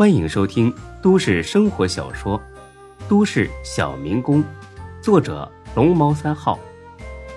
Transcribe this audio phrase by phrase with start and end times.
[0.00, 2.38] 欢迎收听都市生活小说
[3.06, 4.42] 《都市小民工》，
[5.02, 6.58] 作者龙猫三号，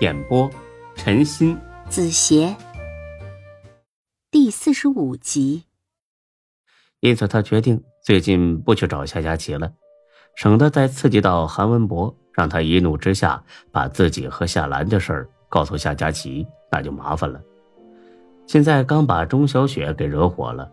[0.00, 0.50] 演播
[0.94, 2.56] 陈鑫、子邪，
[4.30, 5.64] 第四十五集。
[7.00, 9.70] 因此，他决定最近不去找夏佳琪了，
[10.34, 17.38] 省得再刺激到韩文博，让他一怒之下把自己和夏兰的事儿告诉夏佳琪，那就麻烦了。
[18.46, 20.66] 现在刚把钟小雪给惹火了。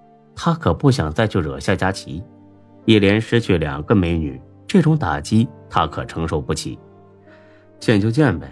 [0.44, 2.24] 他可不想再去惹夏佳琪，
[2.86, 6.80] 一连失去两个美女，这种打击他可承受不起。
[7.78, 8.50] 见就见呗，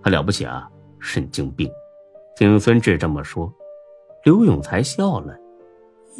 [0.00, 0.70] 还了不起啊？
[1.00, 1.68] 神经病！
[2.36, 3.52] 听孙志这么说，
[4.22, 5.36] 刘永才笑了：“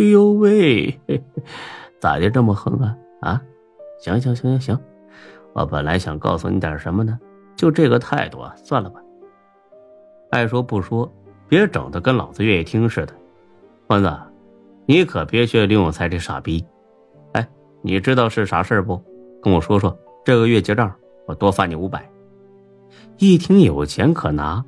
[0.00, 1.00] 哎呦喂，
[2.00, 2.98] 咋就这么横啊？
[3.20, 3.40] 啊？
[4.00, 4.80] 行行行行行，
[5.52, 7.16] 我本来想告诉你点什么呢，
[7.54, 9.00] 就这个态度啊，算了吧。
[10.30, 11.08] 爱说不说，
[11.46, 13.14] 别整的跟老子愿意听似的，
[13.86, 14.12] 欢子。”
[14.86, 16.64] 你可别学刘永才这傻逼！
[17.32, 17.48] 哎，
[17.82, 19.02] 你知道是啥事不？
[19.42, 19.96] 跟我说说。
[20.24, 20.94] 这个月结账，
[21.26, 22.10] 我多发你五百。
[23.18, 24.64] 一听有钱可拿，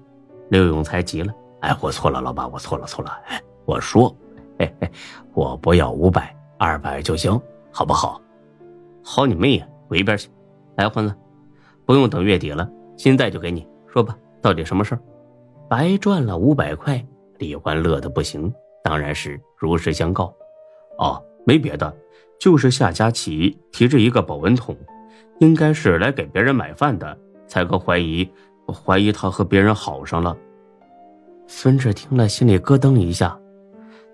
[0.50, 3.10] 刘永才急了：“哎，我错了，老板，我错了，错了。
[3.26, 4.14] 哎，我说，
[4.58, 4.90] 嘿嘿，
[5.32, 8.20] 我不要五百，二百就行，好不好？
[9.02, 9.66] 好你妹呀！
[9.88, 10.28] 滚一边去！
[10.76, 11.14] 来，欢子，
[11.84, 15.00] 不用等月底了，现在就给你说吧，到底什么事儿？
[15.68, 17.02] 白赚了五百块，
[17.38, 18.52] 李欢乐的不行。
[18.86, 20.32] 当然是如实相告，
[20.98, 21.92] 哦，没别的，
[22.38, 24.76] 就是夏佳琪提着一个保温桶，
[25.40, 28.30] 应该是来给别人买饭的，才哥怀疑，
[28.72, 30.36] 怀疑他和别人好上了。
[31.48, 33.36] 孙志听了，心里咯噔一下，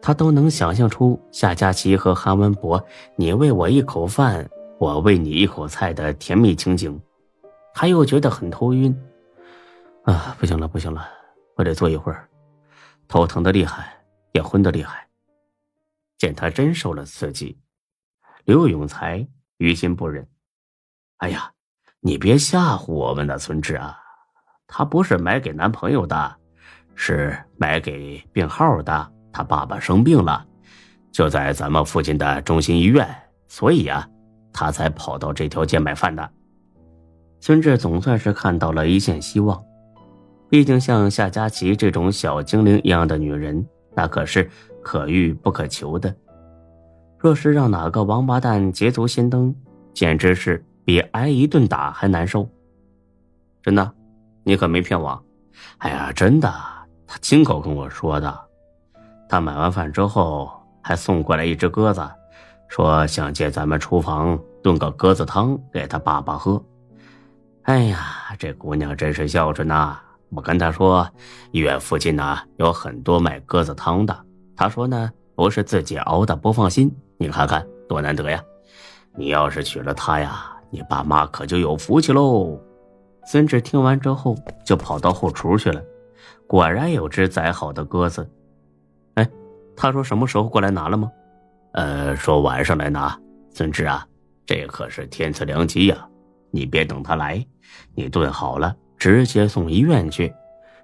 [0.00, 2.82] 他都能想象出夏佳琪和韩文博
[3.14, 6.98] “你喂我一口饭，我喂你一口菜”的甜蜜情景，
[7.74, 8.98] 他又觉得很头晕，
[10.04, 11.06] 啊，不行了，不行了，
[11.56, 12.26] 我得坐一会儿，
[13.06, 13.98] 头疼的厉害。
[14.32, 15.06] 也昏得厉害。
[16.18, 17.58] 见他真受了刺激，
[18.44, 19.26] 刘永才
[19.58, 20.26] 于心不忍。
[21.18, 21.52] 哎呀，
[22.00, 23.98] 你别吓唬我们的孙志啊！
[24.66, 26.36] 他不是买给男朋友的，
[26.94, 29.12] 是买给病号的。
[29.32, 30.46] 他爸爸生病了，
[31.10, 33.08] 就在咱们附近的中心医院，
[33.48, 34.08] 所以啊，
[34.52, 36.32] 他才跑到这条街买饭的。
[37.40, 39.60] 孙志总算是看到了一线希望。
[40.48, 43.66] 毕竟像夏佳琪这种小精灵一样的女人。
[43.94, 44.48] 那可是
[44.82, 46.14] 可遇不可求的。
[47.18, 49.54] 若是让哪个王八蛋捷足先登，
[49.94, 52.48] 简直是比挨一顿打还难受。
[53.62, 53.92] 真的，
[54.42, 55.22] 你可没骗我。
[55.78, 56.52] 哎呀，真的，
[57.06, 58.40] 他亲口跟我说的。
[59.28, 60.50] 他买完饭之后
[60.82, 62.02] 还送过来一只鸽子，
[62.68, 66.60] 说想借咱们厨房炖个鸽子汤给他爸爸喝。
[67.62, 70.00] 哎呀，这姑娘真是孝顺呐。
[70.34, 71.06] 我跟他说，
[71.50, 74.18] 医院附近呢有很多卖鸽子汤的。
[74.56, 76.90] 他说呢，不是自己熬的，不放心。
[77.18, 78.42] 你看看多难得呀！
[79.14, 82.58] 你要是娶了她呀，你爸妈可就有福气喽。
[83.26, 84.34] 孙志听完之后，
[84.64, 85.82] 就跑到后厨去了。
[86.46, 88.28] 果然有只宰好的鸽子。
[89.14, 89.28] 哎，
[89.76, 91.12] 他说什么时候过来拿了吗？
[91.72, 93.18] 呃，说晚上来拿。
[93.50, 94.06] 孙志啊，
[94.46, 96.08] 这可是天赐良机呀！
[96.50, 97.44] 你别等他来，
[97.94, 98.74] 你炖好了。
[99.02, 100.32] 直接送医院去，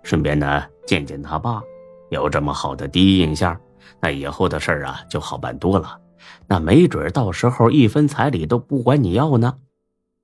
[0.03, 1.63] 顺便呢见见他爸。
[2.11, 3.57] 有这么好的第一印象，
[4.01, 6.01] 那以后的事儿啊就好办多了。
[6.49, 9.59] 那没准到时候一分彩礼都不管你要呢。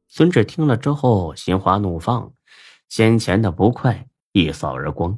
[0.08, 2.32] 孙志听了之后，心花怒放，
[2.88, 5.16] 先前的不快一扫而光。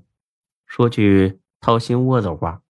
[0.67, 2.61] 说句掏心窝子话，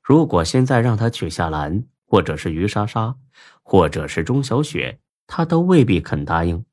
[0.00, 3.16] 如果现在让他娶夏兰，或者是于莎莎，
[3.64, 6.64] 或者是钟小雪，他都未必肯答应。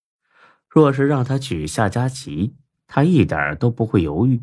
[0.69, 2.53] 若是让他娶夏佳琪，
[2.87, 4.41] 他一点都不会犹豫。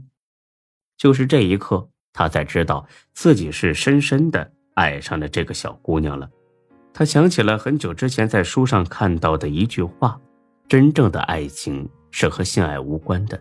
[0.99, 6.29] 就是这一刻，他才知道自己是深深的爱上了这个小姑娘了。
[6.93, 10.21] 他想起了很久之前在书上看到的一句话
[10.67, 13.41] ：“真正的爱情是和性爱无关的。”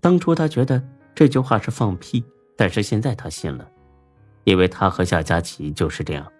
[0.00, 0.82] 当初他觉得
[1.14, 2.22] 这句话是放屁，
[2.56, 3.66] 但是现在他信了，
[4.44, 6.30] 因为他和夏佳琪就是这样，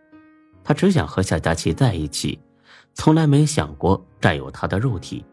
[0.62, 2.38] 他只想和夏佳琪在一起，
[2.94, 5.24] 从来没想过占有她的肉体。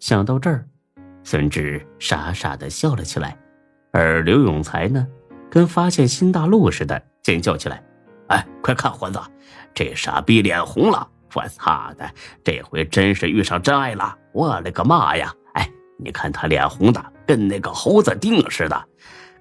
[0.00, 0.66] 想到这儿，
[1.22, 3.36] 孙志傻傻的笑了起来，
[3.92, 5.06] 而刘永才呢，
[5.50, 7.84] 跟发现新大陆似的尖叫起来
[8.28, 9.20] ：“哎，快看，欢子，
[9.74, 11.06] 这傻逼脸红了！
[11.34, 12.10] 我操的，
[12.42, 14.16] 这回真是遇上真爱了！
[14.32, 15.32] 我勒个妈呀！
[15.52, 18.84] 哎，你看他脸红的跟那个猴子腚似的，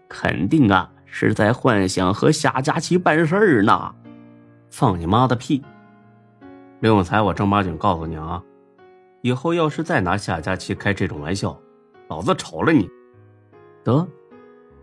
[0.09, 3.95] 肯定啊是在幻想和夏佳琪办事儿呢！
[4.69, 5.63] 放你妈的屁！
[6.81, 8.43] 刘永才，我正儿八经告诉你啊！”
[9.21, 11.59] 以后要是再拿夏佳琪开这种玩笑，
[12.07, 12.89] 老子炒了你！
[13.83, 14.07] 得，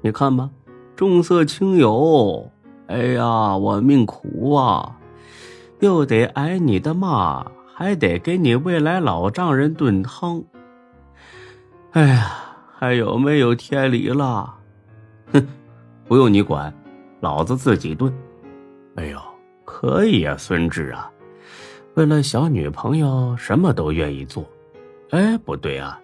[0.00, 0.50] 你看吧，
[0.94, 2.50] 重色轻友。
[2.88, 4.96] 哎呀，我命苦啊！
[5.80, 7.44] 又得挨你的骂，
[7.74, 10.42] 还得给你未来老丈人炖汤。
[11.92, 12.30] 哎呀，
[12.78, 14.54] 还有没有天理了？
[15.32, 15.46] 哼，
[16.06, 16.72] 不用你管，
[17.20, 18.12] 老子自己炖。
[18.94, 19.18] 哎呦，
[19.64, 21.10] 可以啊，孙志啊，
[21.96, 24.46] 为了小女朋友，什么都愿意做。
[25.12, 25.98] 哎，不对啊，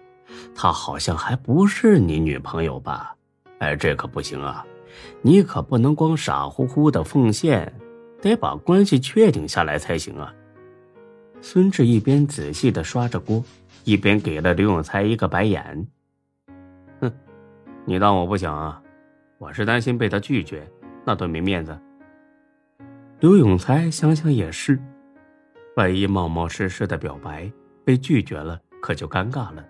[0.55, 3.15] 她好像还不是你女朋友吧？
[3.59, 4.65] 哎，这可不行啊，
[5.21, 7.71] 你可不能光傻乎乎的奉献，
[8.19, 10.33] 得把关系确定下来才行啊。
[11.41, 13.43] 孙志一边仔细的刷着锅，
[13.83, 15.87] 一边给了刘永才一个白眼。
[17.01, 17.13] 哼，
[17.85, 18.81] 你当我不想啊？
[19.37, 20.67] 我是担心被他拒绝，
[21.05, 21.77] 那多没面子。
[23.19, 24.79] 刘永才想想也是，
[25.75, 27.51] 万一冒冒失失的表白
[27.83, 28.59] 被拒绝了。
[28.81, 29.65] 可就尴尬了，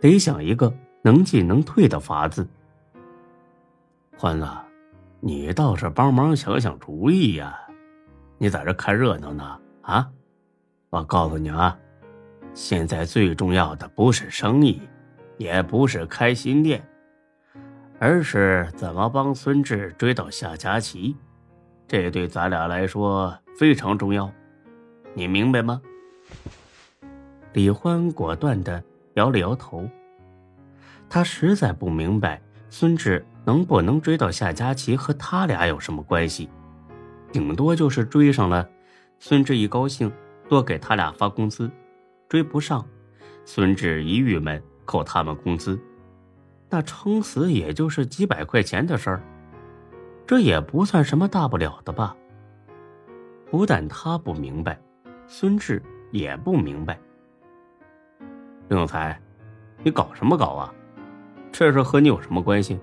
[0.00, 0.72] 得想一个
[1.02, 2.48] 能进能退的法子。
[4.16, 4.48] 欢子，
[5.20, 7.54] 你倒是帮忙想想主意呀！
[8.38, 9.60] 你在这看热闹呢？
[9.82, 10.10] 啊！
[10.88, 11.78] 我告诉你啊，
[12.54, 14.80] 现在最重要的不是生意，
[15.36, 16.82] 也不是开新店，
[17.98, 21.14] 而是怎么帮孙志追到夏佳琪。
[21.86, 24.32] 这对咱俩来说非常重要，
[25.14, 25.80] 你明白吗？
[27.52, 28.82] 李欢果断的
[29.14, 29.86] 摇了摇头，
[31.08, 36.48] 他实在不明白孙志能不能追到夏佳琪和他俩有什么关系，
[37.30, 38.66] 顶多就是追上了，
[39.18, 40.10] 孙志一高兴
[40.48, 41.68] 多给他俩发工资；
[42.26, 42.86] 追不上，
[43.44, 45.78] 孙志一郁闷扣他们工资，
[46.70, 49.22] 那撑死也就是几百块钱的事儿，
[50.26, 52.16] 这也不算什么大不了的吧？
[53.50, 54.80] 不但他不明白，
[55.34, 57.00] 孙志也不明白。
[58.68, 59.18] 刘永才，
[59.82, 60.74] 你搞什么搞啊？
[61.50, 62.78] 这事和你有什么关系？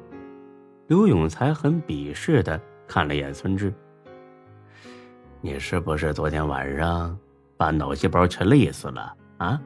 [0.87, 3.71] 刘永才很鄙视的看了眼孙志。
[5.41, 7.15] 你是不是昨天晚上
[7.55, 9.61] 把脑细胞全累死了啊？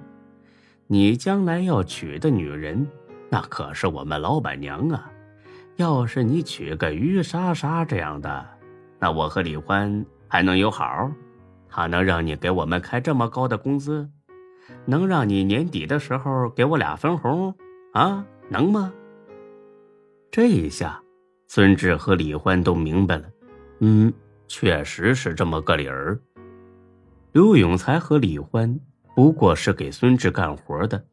[0.85, 2.85] 你将来要娶的女人，
[3.29, 5.09] 那可是我们老板娘啊！
[5.77, 8.45] 要是你娶个于莎莎这样的，
[8.99, 11.09] 那我和李欢还能有好？
[11.75, 14.07] 他能让你给我们开这么高的工资？
[14.85, 17.51] 能让你年底的时候给我俩分红，
[17.93, 18.93] 啊，能吗？
[20.29, 21.01] 这一下，
[21.47, 23.27] 孙志和李欢都明白了，
[23.79, 24.13] 嗯，
[24.47, 26.19] 确实是这么个理儿。
[27.31, 28.79] 刘永才和李欢
[29.15, 31.03] 不过是给孙志干活的，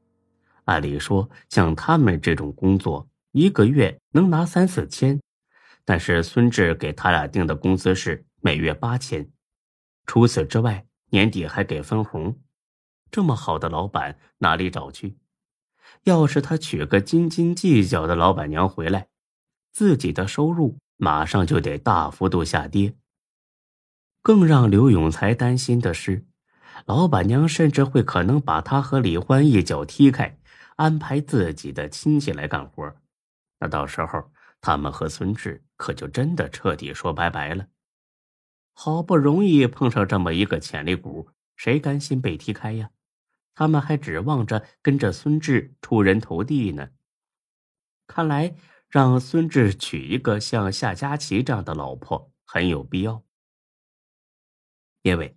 [0.67, 5.19] 按理说像他们这种工作，一个月能拿三四千，
[5.87, 9.27] 但是孙志给他俩定的工资是每月八千，
[10.07, 12.39] 除此之外，年底还给分红。
[13.11, 15.19] 这么好的老板哪里找去？
[16.05, 19.09] 要是他娶个斤斤计较的老板娘回来，
[19.73, 22.95] 自己的收入马上就得大幅度下跌。
[24.23, 26.27] 更让刘永才担心的是，
[26.87, 30.39] 老板娘甚至会可能把他和李欢一脚踢开，
[30.77, 32.95] 安排自己的亲戚来干活。
[33.59, 34.31] 那到时候
[34.61, 37.67] 他们和孙志可就真的彻底说拜拜了。
[38.73, 42.91] 好不容易碰上这么一个潜力股，谁甘心被踢开呀？
[43.55, 46.91] 他们还指望着跟着孙志出人头地呢。
[48.07, 48.55] 看来
[48.89, 53.23] 让孙志娶一个像夏佳琪这样的老婆很有必要，
[55.03, 55.37] 因为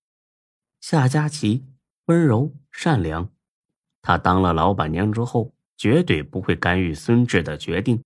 [0.79, 1.65] 夏佳琪
[2.05, 3.29] 温柔善良，
[4.01, 8.03] 她当了老板娘之后绝对不会干预孙志的决定。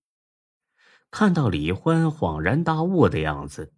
[1.10, 3.72] 看到李欢恍然大悟的样子，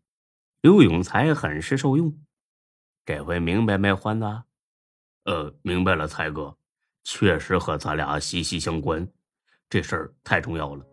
[0.62, 2.12] 刘永才很是受用。
[3.06, 4.26] 这回明白没，欢子？
[5.24, 6.54] 呃，明白了，才哥，
[7.02, 9.08] 确实和咱俩息息相关，
[9.70, 10.84] 这事儿太重要了。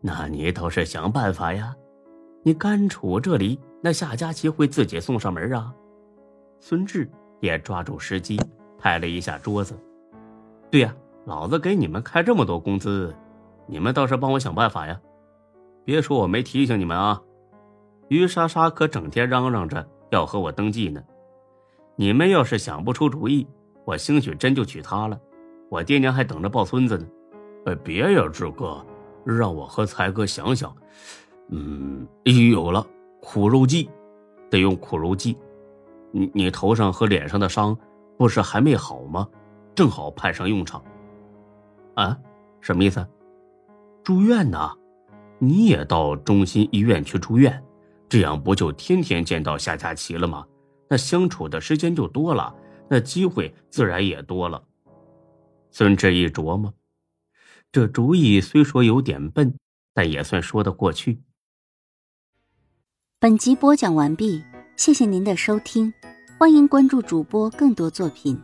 [0.00, 1.72] 那你倒是想办法呀！
[2.42, 5.72] 你干杵这里，那夏佳琪会自己送上门啊？
[6.58, 7.08] 孙志
[7.40, 8.40] 也抓住时机，
[8.76, 9.78] 拍了一下桌子。
[10.68, 10.92] 对呀，
[11.26, 13.14] 老子给你们开这么多工资，
[13.68, 15.00] 你们倒是帮我想办法呀！
[15.84, 17.22] 别说我没提醒你们啊！
[18.16, 21.02] 于莎莎可整天嚷嚷着要和我登记呢。
[21.96, 23.46] 你们要是想不出主意，
[23.84, 25.18] 我兴许真就娶她了。
[25.68, 27.06] 我爹娘还等着抱孙子呢。
[27.66, 28.84] 哎，别呀，志哥，
[29.24, 30.74] 让我和才哥想想。
[31.50, 32.86] 嗯，有了，
[33.20, 33.88] 苦肉计，
[34.50, 35.36] 得用苦肉计。
[36.10, 37.76] 你你头上和脸上的伤
[38.18, 39.28] 不是还没好吗？
[39.74, 40.82] 正好派上用场。
[41.94, 42.18] 啊，
[42.60, 43.06] 什么意思？
[44.02, 44.70] 住院呢？
[45.38, 47.62] 你也到中心医院去住院，
[48.12, 50.46] 这样不就天天见到夏佳琪了吗？
[50.86, 52.54] 那相处的时间就多了，
[52.90, 54.62] 那机会自然也多了。
[55.70, 56.74] 孙志一琢磨，
[57.72, 59.56] 这主意虽说有点笨，
[59.94, 61.22] 但也算说得过去。
[63.18, 64.44] 本集播讲完毕，
[64.76, 65.90] 谢谢您的收听。
[66.38, 68.38] 欢迎关注主播更多作品。